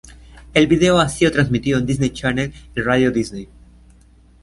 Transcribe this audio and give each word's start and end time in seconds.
El 0.55 0.65
video 0.65 0.97
ha 0.99 1.07
sido 1.09 1.29
transmitido 1.29 1.77
en 1.77 1.85
Disney 1.85 2.09
Channel 2.09 2.51
y 2.75 2.81
Radio 2.81 3.11
Disney. 3.11 3.47